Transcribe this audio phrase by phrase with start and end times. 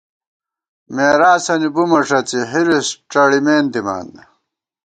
[0.95, 4.07] مېراثنی بُمہ ݭڅی، حِرِص ڄَڑِمېن دِمان